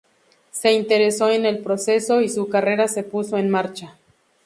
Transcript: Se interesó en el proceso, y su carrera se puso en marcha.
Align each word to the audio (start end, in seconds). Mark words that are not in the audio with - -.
Se 0.49 0.73
interesó 0.73 1.29
en 1.29 1.45
el 1.45 1.59
proceso, 1.59 2.21
y 2.21 2.29
su 2.29 2.49
carrera 2.49 2.87
se 2.87 3.03
puso 3.03 3.37
en 3.37 3.51
marcha. 3.51 3.99